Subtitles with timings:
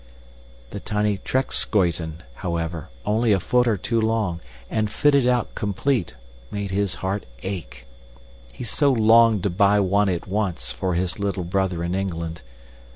[0.71, 6.15] The tiny trekschuiten, however, only a foot or two long, and fitted out, complete,
[6.49, 7.85] made his heart ache.
[8.51, 12.41] He so longed to buy one at once for his little brother in England.